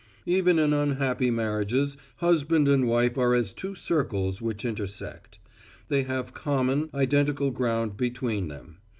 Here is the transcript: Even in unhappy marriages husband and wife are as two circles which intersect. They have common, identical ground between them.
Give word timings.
Even 0.25 0.57
in 0.57 0.73
unhappy 0.73 1.29
marriages 1.29 1.95
husband 2.15 2.67
and 2.67 2.87
wife 2.87 3.19
are 3.19 3.35
as 3.35 3.53
two 3.53 3.75
circles 3.75 4.41
which 4.41 4.65
intersect. 4.65 5.37
They 5.89 6.01
have 6.01 6.33
common, 6.33 6.89
identical 6.91 7.51
ground 7.51 7.97
between 7.97 8.47
them. 8.47 8.77